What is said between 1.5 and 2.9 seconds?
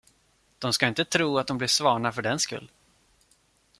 blir svanar fördenskull.